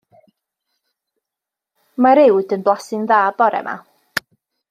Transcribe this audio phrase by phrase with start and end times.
[2.05, 3.77] Mae'r uwd yn blasu'n dda bore 'ma.